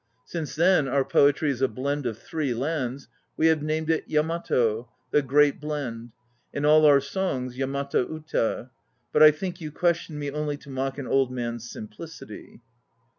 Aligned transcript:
Since 0.25 0.55
then 0.55 0.87
our 0.87 1.05
poetry 1.05 1.51
is 1.51 1.61
a 1.61 1.67
blend 1.67 2.07
of 2.07 2.17
three 2.17 2.55
lands, 2.55 3.07
we 3.37 3.45
have 3.49 3.61
named 3.61 3.87
it 3.91 4.05
Yamato, 4.09 4.89
the 5.11 5.21
great 5.21 5.59
Blend, 5.61 6.09
and 6.51 6.65
all 6.65 6.85
our 6.87 6.99
songs 6.99 7.55
"Yamato 7.55 8.09
Uta." 8.11 8.71
But 9.13 9.21
I 9.21 9.29
think 9.29 9.61
you 9.61 9.71
question 9.71 10.17
me 10.17 10.31
only 10.31 10.57
to 10.57 10.71
mock 10.71 10.97
an 10.97 11.05
old 11.05 11.31
man's 11.31 11.69
simplicity. 11.69 12.61